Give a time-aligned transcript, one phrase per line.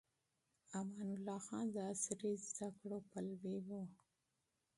[0.79, 3.69] امان الله خان د عصري زده کړو پلوي و.